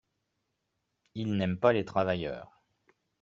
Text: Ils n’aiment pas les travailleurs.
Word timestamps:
Ils 1.13 1.35
n’aiment 1.37 1.59
pas 1.59 1.73
les 1.73 1.85
travailleurs. 1.85 2.59